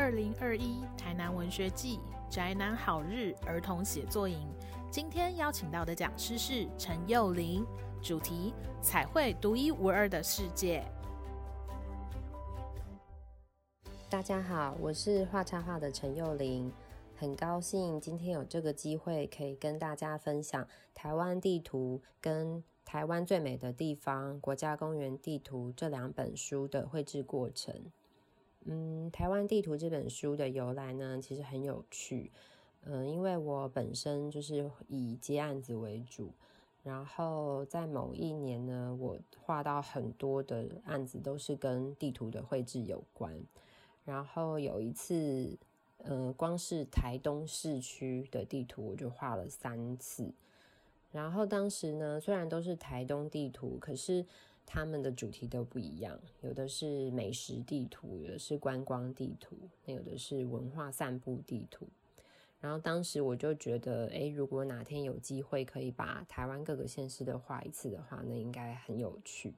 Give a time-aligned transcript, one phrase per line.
[0.00, 2.00] 二零二一台南文学季
[2.30, 4.48] 宅男好日儿童写作营，
[4.90, 7.66] 今天邀请到的讲师是陈幼玲，
[8.00, 10.82] 主题彩绘独一无二的世界。
[14.08, 16.72] 大家好，我是画插画的陈幼玲，
[17.14, 27.92] 很高兴今天有这个机会可以跟大家分享台湾地图跟台湾最美的地方国家公园地图这两本书的绘制过程。
[28.66, 32.30] 嗯，台湾地图这本书的由来呢，其实很有趣。
[32.82, 36.30] 嗯，因为我本身就是以接案子为主，
[36.82, 43.34] 然后在某一年呢，我画到很多的案子都是跟地图的绘制有关。
[44.04, 45.56] 然后有一次，
[45.98, 50.32] 呃，光是台东市区的地图我就画了三次。
[51.12, 54.26] 然后当时呢，虽然都是台东地图，可是。
[54.72, 61.88] 他们的主题都不一样，有的是美食地图，有的是观光地图，那有的是文化散步地图。
[62.60, 69.52] 然后当时我就觉得，诶，如果哪天有机会可以把台湾各个县市的画一次的话，那应该很有趣。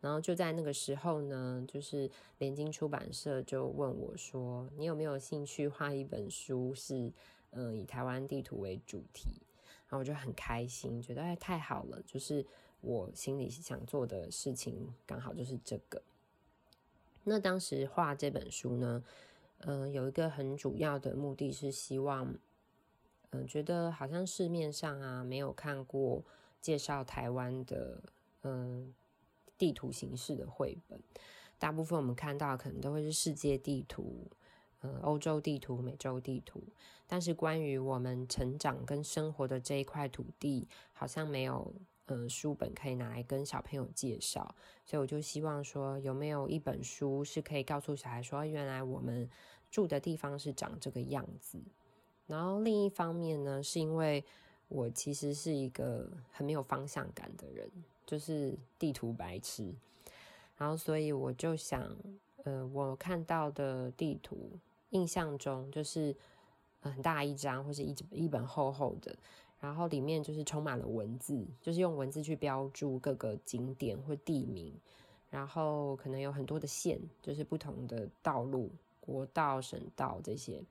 [0.00, 7.12] 然后就在那个时候呢，就是联经出版社就问我说：“你有没有兴趣画一本书，是
[7.50, 9.42] 嗯以台湾地图为主题？”
[9.86, 12.42] 然后我就很开心，觉得哎太好了，就是。
[12.82, 16.02] 我心里想做的事情刚好就是这个。
[17.24, 19.04] 那当时画这本书呢，
[19.58, 22.34] 嗯，有一个很主要的目的是希望，
[23.30, 26.24] 嗯，觉得好像市面上啊没有看过
[26.62, 28.02] 介绍台湾的
[28.42, 28.94] 嗯
[29.58, 30.98] 地图形式的绘本，
[31.58, 34.26] 大部分我们看到可能都会是世界地图，
[34.80, 36.62] 嗯，欧洲地图、美洲地图，
[37.06, 41.74] 但是关于我们成长跟生活的这一块土地，好像没有。
[42.10, 44.52] 呃，书本可以拿来跟小朋友介绍，
[44.84, 49.30] 所以我就希望说，有没有一本书是可以告诉小孩说，原来我们
[49.70, 51.56] 住的地方是长这个样子。
[52.26, 54.24] 然后另一方面呢，是因为
[54.66, 57.70] 我其实是一个很没有方向感的人，
[58.04, 59.72] 就是地图白痴。
[60.58, 61.96] 然后所以我就想，
[62.42, 64.50] 呃，我看到的地图，
[64.88, 66.12] 印象中就是
[66.80, 69.14] 很大一张，或是一一本厚厚的。
[69.60, 74.74] 然后里面就是充满了文字，就是用文字去标注各个景点或地名，
[75.28, 80.62] 然后可能有很多的线，就是不同的道路、国道、省道这些。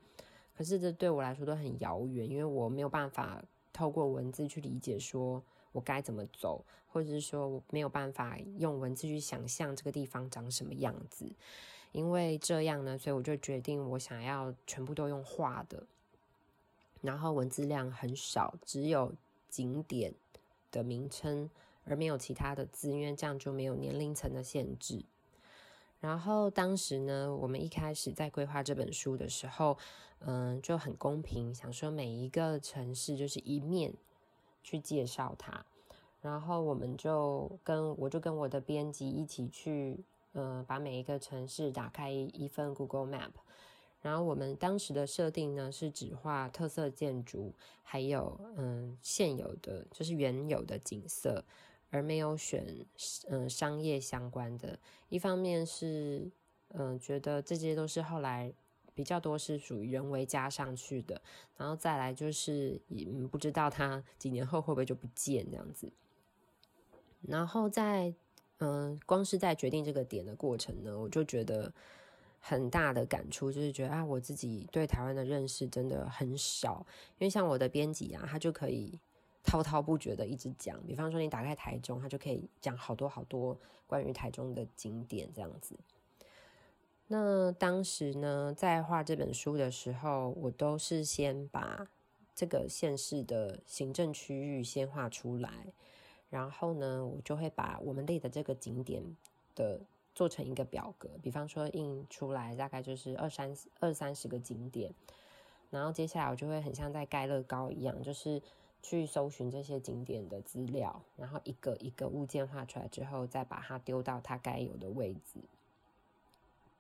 [0.58, 3.42] 可是这对我来说都很遥远，因为我没有办法
[3.72, 11.32] 透过文字去理解说我该怎么走，或者是说我没有办法用文字去想象这个地方长什么样子。
[11.92, 15.84] 因为这样呢，所以我就决定我想要全部都用画的。
[17.02, 19.14] 然后文字量很少，只有
[19.50, 20.14] 景点
[20.72, 21.50] 的名称，
[21.86, 25.04] 而没有其他的字，因为这样就没有年龄层的限制。
[26.00, 29.78] 然后当时呢，我们一开始在规划这本书的时候，
[30.20, 33.94] 嗯，就很公平，想说每一个城市就是一面
[34.64, 35.66] 去介绍它。
[36.22, 40.00] 然后我们就跟我就跟我的编辑一起去，
[40.34, 43.32] 呃，把每一个城市打开一份 Google Map。
[44.02, 51.44] 然后我们当时的设定呢，是只画特色建筑，还有嗯现有的就是原有的景色，
[51.90, 52.66] 而没有选
[53.28, 54.80] 嗯商业相关的。
[55.10, 56.32] 一方面是
[56.70, 58.54] 嗯觉得这些都是后来
[58.94, 61.22] 比较多是属于人为加上去的，
[61.58, 65.92] 然后再来就是嗯不知道它几年后会不会就不见这样子。
[67.28, 68.14] 然后在
[68.60, 71.74] 嗯光是在决定这个点的过程呢，我就觉得。
[72.40, 76.86] 很大的感触就是觉得啊，我自己对台湾的认识真的很少。
[77.18, 78.98] 因为像我的编辑啊，他就可以
[79.44, 80.82] 滔滔不绝的一直讲。
[80.88, 85.76] 比方说，你打开台中，他就可以讲好多好多关于台中的景点这样子。
[87.08, 91.88] 那当时呢，在画这本书的时候，我都是先把
[92.34, 95.68] 这个县市的行政区域先画出来，
[96.30, 99.04] 然后呢，我就会把我们列的这个景点
[99.56, 99.82] 的。
[100.20, 104.94] 做成一个表格，比方说印出来大概就是二三二三十个景点，
[105.70, 108.42] 然后接下来我就会很像在盖乐高一样，就是
[108.82, 115.40] 去搜寻这些景点的资料，然后一个一个物件画出来之后，再把它丢到它该有的位置。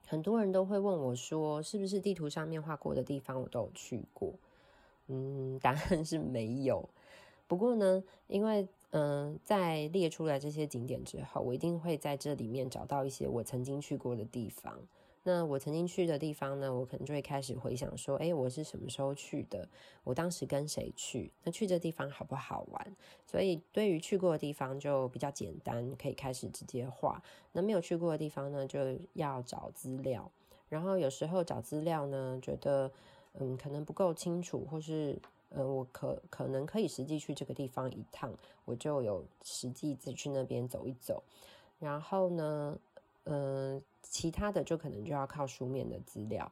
[0.06, 4.34] 很多人都会问我说，是不是地图上面画过的地方我都有去过？
[5.08, 6.90] 嗯，答案是没有。
[7.48, 14.80] 不过呢，因为嗯，在列出来这些景点之后，我一定会在这里面找到一些我曾经去过的地方。
[15.24, 19.68] 那我曾经去的地方呢，我可能就会开始回想说，哎，我是什么时候去的？
[20.04, 21.30] 我当时跟谁去？
[21.44, 22.96] 那去这地方好不好玩？
[23.28, 27.22] 所以对于去过的地方就比较简单，可以开始直接画。
[27.52, 28.80] 那没有去过的地方呢，就
[29.14, 30.32] 要找资料。
[30.70, 32.90] 然后有时候找资料呢，觉得
[33.34, 35.20] 嗯可能不够清楚，或是
[35.52, 38.34] 嗯我可可能可以实际去这个地方一趟，
[38.66, 41.24] 我就有实际自己去那边走一走。
[41.80, 42.78] 然后呢，
[43.24, 46.52] 嗯，其他的就可能就要靠书面的资料。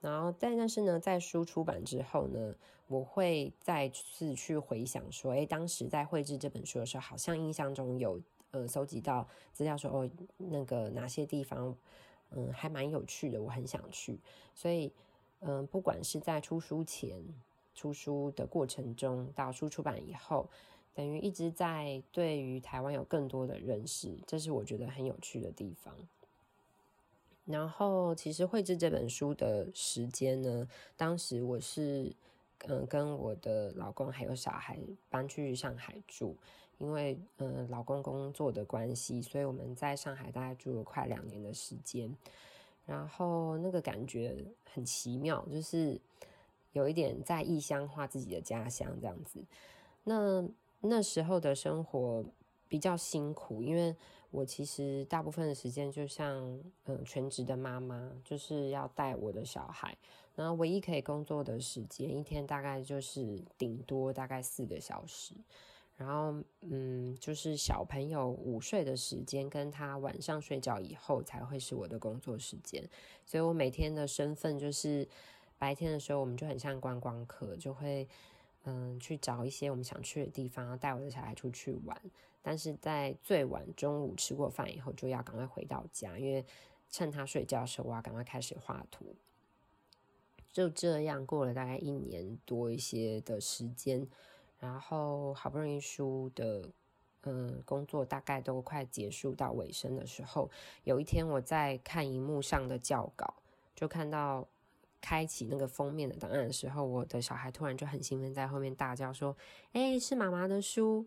[0.00, 2.54] 然后，但但是呢，在书出版之后呢，
[2.88, 8.20] 我会再次去回想说，哎，当时在绘制这本书的时候，好像印象中有
[8.50, 11.74] 呃搜集到资料说，哦，那个哪些地方，
[12.32, 14.18] 嗯，还蛮有趣的，我很想去。
[14.54, 14.92] 所以，
[15.40, 17.22] 嗯，不管是在出书前、
[17.74, 20.48] 出书的过程中，到书出版以后，
[20.94, 25.94] 等于一直在对于台湾有更多的认识，这是我觉得很有趣的地方。
[27.44, 30.66] 然后，其实绘制这本书的时间呢，
[30.96, 32.10] 当时我是
[32.66, 34.78] 嗯跟我的老公还有小孩
[35.10, 36.34] 搬去上海住，
[36.78, 42.16] 因为嗯老公工作的关系，所以我们在上海大概住了快两年的时间。
[42.86, 44.36] 然后那个感觉
[44.72, 46.00] 很奇妙，就是
[46.74, 49.42] 有一点在异乡化自己的家乡这样子。
[50.04, 50.46] 那
[50.82, 52.22] 那时候的生活
[52.68, 53.96] 比较辛苦，因为。
[54.34, 59.96] 我其实大部分的时间就像嗯全职的妈妈，就是要带我的小孩，
[60.34, 65.36] 然后唯一可以工作的时间一天大概就是顶多大概四个小时，
[65.96, 72.82] 然后嗯就是小朋友午睡的时间跟他晚上睡觉以后才会是我的工作时间，
[73.24, 75.06] 所以我每天的身份就是
[75.58, 78.08] 白天的时候我们就很像观光客，就会
[78.64, 82.00] 嗯去找一些我们想去的地方，带我的小孩出去玩。
[82.42, 86.44] 但是在最晚中午吃过饭以后，就要赶快回到家，因为
[86.90, 89.14] 趁他睡觉的时候，我要赶快开始画图。
[90.52, 94.06] 就这样过了大概一年多一些的时间，
[94.58, 96.68] 然后好不容易书的
[97.22, 100.50] 嗯工作大概都快结束到尾声的时候，
[100.84, 103.34] 有一天我在看荧幕上的教稿，
[103.74, 104.46] 就看到
[105.04, 109.36] 开启那个封面的档案的时候，我的小孩突然就很兴奋，在后面大叫说
[109.72, 111.04] ：“哎，是妈妈的书！”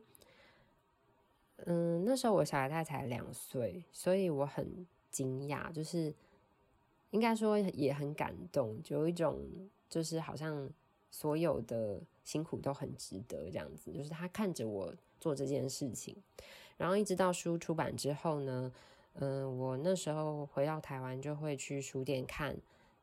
[1.65, 6.13] 嗯，那时候我小孩他才两岁，所以我很惊讶，就是
[7.09, 9.41] 应该说也很感动，就有一种
[9.89, 10.69] 就是好像
[11.09, 13.91] 所有的辛苦都很值得这样子。
[13.91, 16.15] 就是他看着我做这件事情，
[16.77, 18.71] 然后一直到书出版之后呢，
[19.15, 22.55] 嗯，我那时候回到台湾就会去书店看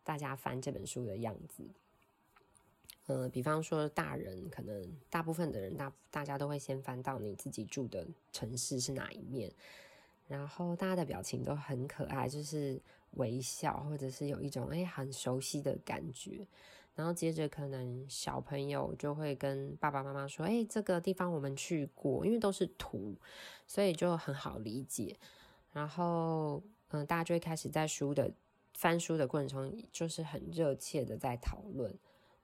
[0.05, 1.65] 大家翻这本书的样子。
[3.07, 9.53] 呃，比方说大人，可能大部分的人大大家都会先翻到你自己住的城市是哪一面，
[10.27, 12.81] 然后大家的表情都很可爱，就是
[13.13, 16.47] 微笑或者是有一种哎很熟悉的感觉，
[16.95, 23.15] 然后接着可能小朋友就会跟爸爸妈妈说，哎，这个地方我们去过，因为都是图，
[23.67, 25.15] 所以就很好理解，
[25.75, 28.33] 然后嗯，大家就会开始在书的
[28.75, 31.97] 翻书的过程中，就是很热切的在讨论。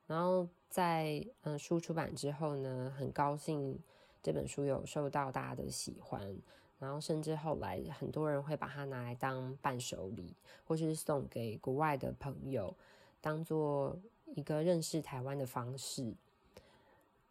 [0.07, 3.79] 然后在嗯书出版之后呢，很高兴
[4.23, 6.37] 这本书有受到大家的喜欢，
[6.79, 10.35] 然后甚至后来很多人会把它拿来当伴手礼，
[10.65, 12.75] 或是送给国外的朋友，
[13.21, 13.97] 当做
[14.27, 16.15] 一个认识台湾的方式。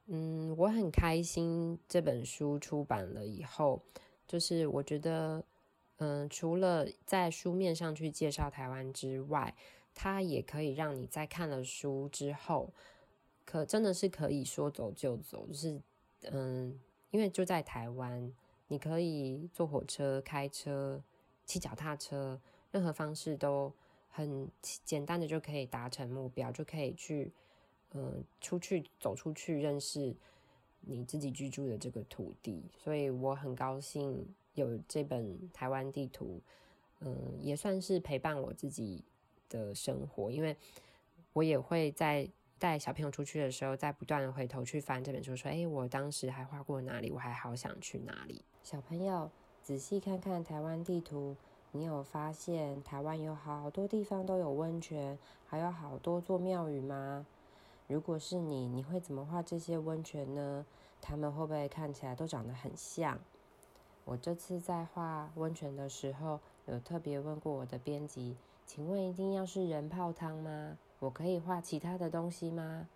[0.07, 3.81] 嗯，我很开心这本书出版了以后，
[4.25, 5.43] 就是我觉得，
[5.99, 9.55] 嗯，除了在书面上去介绍台湾之外，
[9.93, 12.73] 它也可以让你在看了书之后，
[13.45, 15.81] 可真的是可以说走就走，就是
[16.23, 16.79] 嗯，
[17.11, 18.33] 因为就在台湾，
[18.69, 21.03] 你可以坐火车、开车、
[21.45, 22.39] 骑脚踏车，
[22.71, 23.73] 任何方式都
[24.07, 27.33] 很简单的就可以达成目标，就可以去
[27.91, 30.15] 嗯出去走出去认识
[30.79, 34.25] 你自己居住的这个土地，所以我很高兴
[34.59, 36.39] 有这本台湾地图，
[36.99, 39.03] 嗯，也算是陪伴我自己。
[39.49, 40.55] 的生活，因为
[41.33, 47.09] 我也会在带小朋友出去的时候，在不断的回头去翻这本书，说：“哎，我当时还画过哪里？
[47.09, 49.31] 我还好想去哪里。”小朋友
[49.63, 51.35] 仔细看看台湾地图，
[51.71, 57.25] 你有发现台湾有好多地方都有温泉，还有好多座庙宇吗？
[57.87, 60.63] 如果是你，你会怎么画这些温泉呢？
[61.01, 63.19] 他们会不会看起来都长得很像？
[64.09, 68.35] 我这次在画温泉的时候，有特别问过我的编辑。
[68.65, 70.79] 请问一定要是人泡汤吗？
[70.97, 72.87] 我可以画其他的东西吗？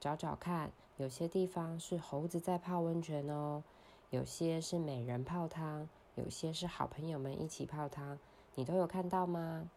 [0.00, 3.62] 找找看，有些地方是猴子在泡温泉哦，
[4.08, 8.18] 有些是美人泡汤，有些是好朋友们一起泡汤，
[8.54, 9.68] 你都有看到吗？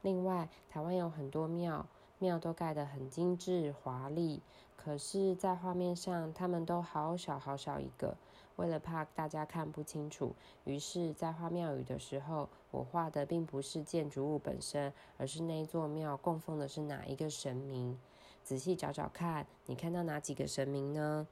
[0.00, 1.86] 另外，台湾有很多庙，
[2.18, 4.40] 庙都盖得很精致华丽，
[4.74, 8.16] 可是，在画面上，它们都好小好小一个。
[8.56, 12.48] 为了怕大家看不清楚，于是，在画庙宇的时候。
[12.72, 17.98] 我画的并不是建筑物本身，而是那座庙供奉的是哪一个神明。
[18.42, 21.26] 仔细找找看，你看到哪几个神明呢？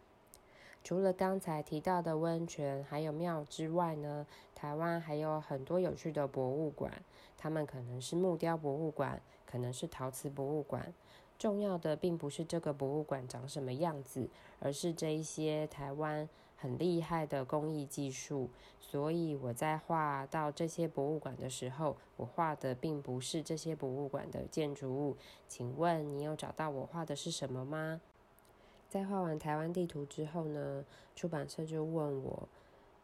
[0.84, 6.92] 除了刚才提到的温泉还有庙之外呢，台湾还有很多有趣的博物馆。
[7.38, 10.92] 他们可能是木雕博物馆，可能是陶瓷博物馆。
[11.38, 16.28] 重要的并不是这个博物馆长什么样子，而是这一些台湾
[16.60, 18.48] 很厉害的工艺技术。
[18.80, 25.16] 所以我在画到这些博物馆的时候，我画的并不是这些博物馆的建筑物。
[25.48, 28.00] 请问你有找到我画的是什么吗？
[28.88, 32.48] 在画完台湾地图之后呢，出版社就问我，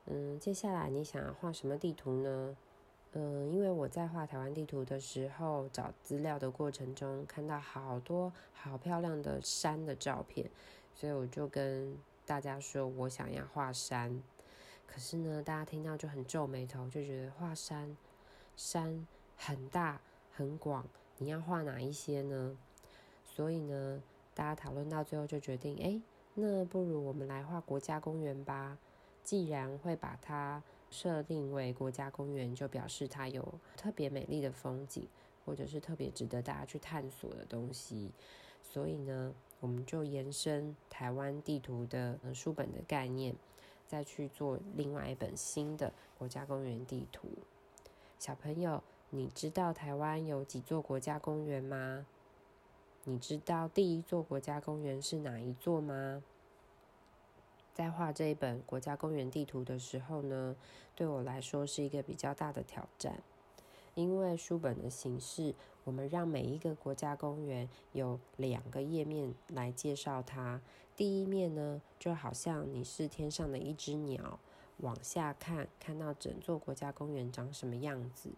[0.07, 2.57] 嗯，接下来你想要画什么地图呢？
[3.13, 10.51] 嗯，因为我在画台湾地图的时候，找资料的过程中，看到好多好漂亮的山的照片，
[10.93, 11.97] 所以我就跟
[12.27, 14.23] 大家说我想要画山。
[14.87, 17.97] 可是呢，大家听到就很皱眉头，就觉得画山，
[18.57, 19.07] 山
[19.37, 20.01] 很大
[20.35, 20.87] 很广，
[21.19, 22.59] 你要画哪一些呢？
[23.25, 24.03] 所以呢。
[24.35, 25.99] 大家讨论到最后就决定，哎，
[26.35, 28.77] 那不如我们来画国家公园吧。
[29.25, 35.09] 既然会把它设定为国家公园，就表示它有特别美丽的风景，
[35.47, 38.11] 或者是特别值得大家去探索的东西。
[38.63, 43.35] 所以呢，我们就延伸台湾地图的书本的概念，
[43.87, 47.29] 再去做另外一本新的国家公园地图。
[48.19, 52.07] 小朋友，你知道台湾有几座国家公园吗？
[53.05, 56.23] 你知道第一座国家公园是哪一座吗？
[57.73, 60.57] 在画这一本国家公园地图的时候呢，
[60.95, 63.23] 对我来说是一个比较大的挑战，
[63.95, 65.55] 因为书本的形式，
[65.87, 70.61] 我们让每一个国家公园有两个页面来介绍它。
[70.97, 74.41] 第一面呢，就好像你是天上的一只鸟，
[74.79, 78.31] 往下看，看到整座国家公园长什么样子。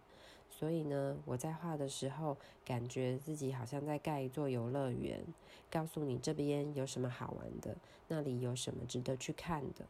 [0.47, 5.25] 所以呢，我在画的时候，感觉自己好像在盖一座游乐园，
[5.71, 7.75] 告诉你这边有什么好玩的，
[8.09, 9.87] 那里有什么值得去看的。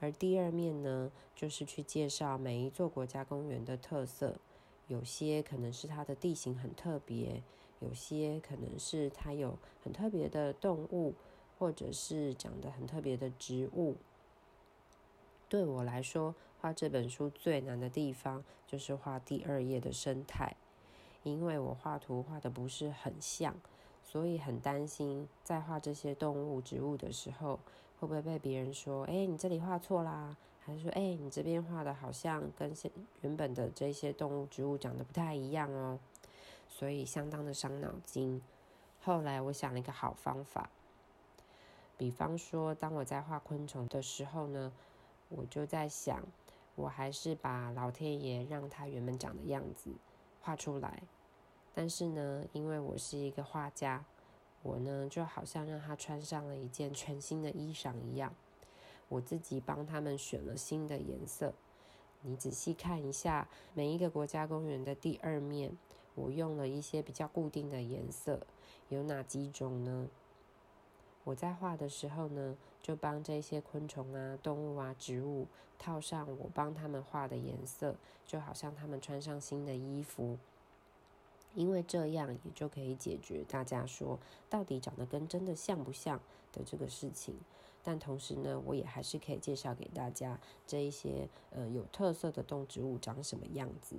[0.00, 4.36] 而第二面呢，就是去介绍每一座国家公园的特色，
[4.90, 7.44] 有些可能是它的地形很特别，
[7.78, 11.14] 有些可能是它有很特别的动物，
[11.56, 13.94] 或者是长得很特别的植物。
[15.48, 20.56] 对我来说，画这本书最难的地方就是画第二页的生态，
[21.22, 23.54] 因为我画图画的不是很像，
[24.02, 27.60] 所以很担心在画这些动物植物的时候，
[28.00, 30.36] 会不会被别人说：“哎，你这里画错啦？”
[30.76, 32.90] 他说：“哎，你这边画的好像跟现
[33.22, 35.98] 原本的这些动物植物长得不太一样哦。”
[36.68, 38.40] 所以相当的伤脑筋。
[39.00, 40.70] 后来我想了一个好方法，
[41.96, 44.72] 比方说，当我在画昆虫的时候呢，
[45.28, 46.22] 我就在想。
[46.76, 49.90] 我还是把老天爷让他原本长的样子
[50.40, 51.02] 画出来，
[51.74, 54.02] 但是呢，因为我是一个画家，
[54.62, 58.32] 我呢就好像让他穿上了一件全新的衣裳一样，
[59.10, 61.52] 我自己帮他们选了新的颜色。
[62.22, 65.76] 你仔细看一下每一个国家公园的第二面，
[66.14, 68.40] 我用了一些比较固定的颜色，
[68.88, 70.08] 有哪几种呢？
[71.24, 75.46] 我在画的时候呢，就帮这些昆虫啊、动物啊、植物
[75.78, 80.38] 套上我帮他们画的颜色，就好像他们穿上新的衣服。
[81.54, 86.20] 因为这样也就可以解决大家说到底长得跟真的像不像
[86.52, 87.34] 的这个事情。
[87.82, 93.96] 但同时呢，我也还是可以介绍给大家这一些呃有特色的动植物长什么样子。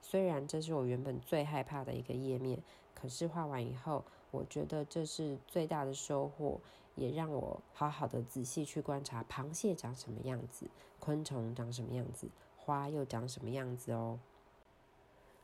[0.00, 2.62] 虽然这是我原本最害怕的一个页面，
[2.94, 4.04] 可是画完以后。
[4.32, 6.60] 我觉得这是最大的收获，
[6.94, 10.68] 也让我好好的仔细去观察螃蟹长什么样子，
[11.00, 14.20] 昆虫长什么样子，花又长什么样子哦。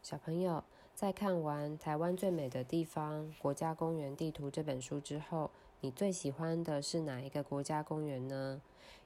[0.02, 0.62] 小朋友
[0.94, 5.50] 在看完《台湾最美的地方——国家公园地图》这本书之后，
[5.86, 8.60] 你最喜欢的是哪一个国家公园呢？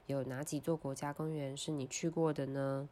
[0.07, 2.89] 有哪几座国家公园是你去过的呢？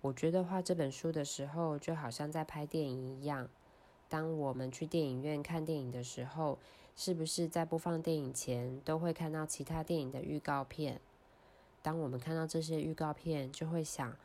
[0.00, 3.48] 我觉得画这本书的时候，就好像在拍电影一样。
[4.08, 6.58] 当我们去电影院看电影的时候，
[6.96, 11.00] 是不是在播放电影前都会看到其他电影的预告片？
[11.80, 14.16] 当我们看到这些预告片，就会想：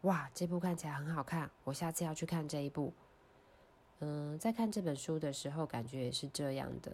[0.00, 2.94] 哇，这部看起来很好看，我下次要去看这一部。
[4.04, 6.92] 嗯，在看这本书的时候，感觉也是这样的。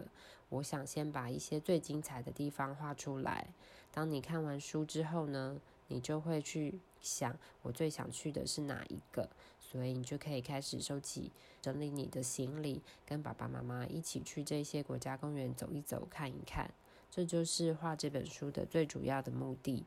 [0.51, 3.49] 我想先把一些最精彩的地方画出来。
[3.91, 9.27] 当你看完书之后呢，你就会去想，我最想去的是哪一个？
[9.59, 16.71] 所以你就可以开始收集、整理你的行李，跟爸爸妈妈一起去这些国家公园走一走、看一看。
[17.11, 19.87] 这就是画这本书的最主要的目的。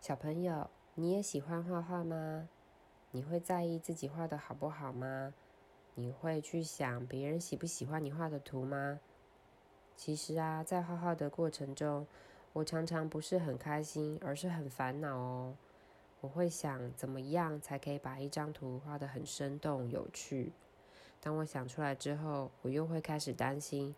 [0.00, 2.48] 小朋友，你也喜欢画画吗？
[3.10, 5.34] 你会在意自己画的好不好吗？
[5.98, 9.00] 你会去想别人喜不喜欢你画的图吗？
[9.96, 12.06] 其实啊，在画画的过程中，
[12.52, 15.56] 我常常不是很开心，而是很烦恼哦。
[16.20, 20.52] 我会想怎么样才可以把一张图画得很生动有趣。
[21.18, 23.94] 当我想出来之后，我又会开始担心：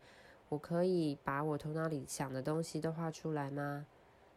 [0.48, 3.86] 我可以把我头脑里想的东西都画出来吗？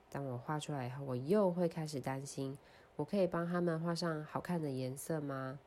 [0.09, 2.57] 当我画出来以后，我又会开始担心：
[2.95, 5.59] 我可以帮他们画上好看的颜色吗？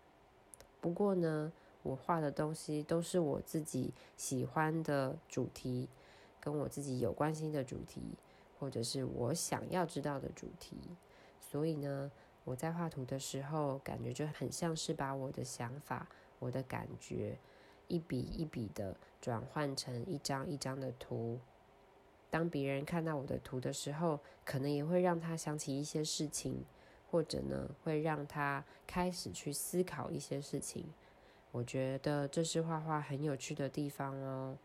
[0.81, 1.53] 不过呢。
[1.85, 5.89] 我画的东西都是我自己喜欢的主题，
[6.41, 8.01] 跟我自己有关心的主题，
[8.59, 10.77] 或者是我想要知道的主题。
[11.39, 12.11] 所以呢，
[12.45, 17.39] 我在画图的时候，感觉就很像是把我的想法、我的感觉，
[17.87, 21.39] 一笔一笔的转换成一张一张的图。
[22.31, 26.65] 当别人看到我的图的时候，可能也会让他想起一些事情，
[27.11, 30.87] 或者呢，会让他开始去思考一些事情。
[31.55, 34.59] 我觉得这是画画很有趣的地方哦。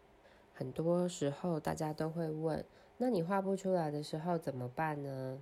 [0.56, 2.66] 很多时候大家都会问：
[2.98, 5.40] 那你画不出来的时候怎么办呢？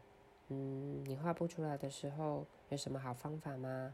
[0.50, 3.94] 嗯，你画不出来的时候有什么好方法吗？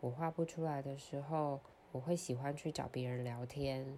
[0.00, 1.60] 我画不出来的时候，
[1.92, 3.96] 我会喜欢去找别人聊天。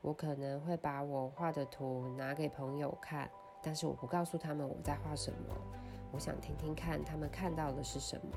[0.00, 3.28] 我可能会把我画的图拿给朋友看，
[3.60, 5.38] 但是我不告诉他们我在画什么。
[6.12, 8.32] 我想听听看他们看到的是什么。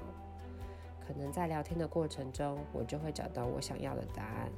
[1.07, 4.51] 可能在聊天的过程中，我就会找到我想要的答案。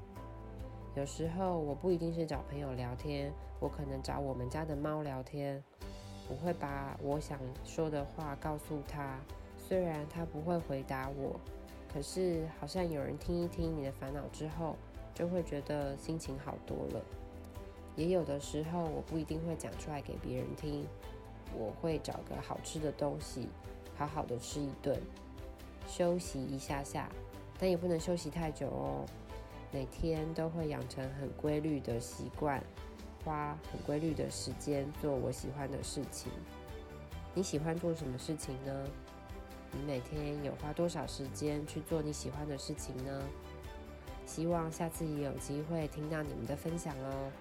[0.96, 5.63] 有时候我不一定是找朋友聊天，我可能找我们家的猫聊天。
[6.30, 9.20] 我会把我想说的话告诉他，
[9.58, 11.39] 虽然他不会回答我，
[11.94, 14.75] 可是好像有人听一听你的烦恼之后，
[15.13, 17.01] 就会觉得心情好多了。
[17.96, 20.86] 也有的时候我不一定会讲出来给别人听，
[21.56, 23.48] 我会找个好吃的东西，
[23.96, 25.00] 好好的吃一顿。
[25.88, 27.10] 休息一下下，
[27.58, 29.06] 但也不能休息太久哦。
[29.72, 32.62] 每天都会养成很规律的习惯，
[33.24, 36.31] 花很规律的时间做我喜欢的事情。
[37.33, 38.83] 你喜欢做什么事情呢？
[39.72, 43.22] 你每天有花多少时间去做你喜欢的事情呢？
[44.25, 47.31] 希望下次也有机会听到你们的分享哦。